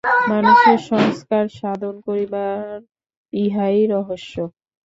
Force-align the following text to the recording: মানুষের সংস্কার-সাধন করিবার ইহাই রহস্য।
মানুষের 0.29 0.79
সংস্কার-সাধন 0.89 1.95
করিবার 2.07 2.61
ইহাই 3.33 3.77
রহস্য। 3.93 4.35